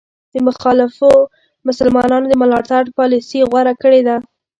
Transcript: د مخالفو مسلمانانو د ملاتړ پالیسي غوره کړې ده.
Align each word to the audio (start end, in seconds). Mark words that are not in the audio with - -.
د 0.33 0.35
مخالفو 0.47 1.11
مسلمانانو 1.67 2.25
د 2.29 2.33
ملاتړ 2.41 2.83
پالیسي 2.97 3.39
غوره 3.49 3.73
کړې 3.81 4.01
ده. 4.07 4.15